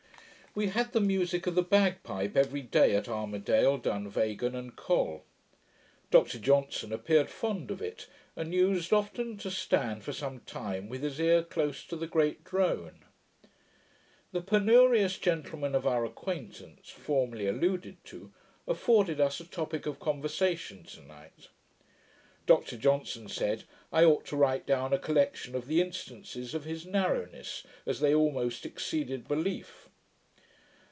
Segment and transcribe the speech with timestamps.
[0.53, 5.23] We had the musick of the bagpipe every day, at Armidale, Dunvegan, and Col.
[6.09, 11.03] Dr Johnson appeared fond of it, and used often to stand for some time with
[11.03, 13.05] his ear close to the great drone.
[14.33, 18.33] The penurious gentleman of our acquaintance, formerly alluded to,
[18.67, 21.47] afforded us a topick of conversation to night.
[22.45, 23.63] Dr Johnson said,
[23.93, 28.13] I ought to write down a collection of the instances of his narrowness, as they
[28.13, 29.87] almost exceeded belief.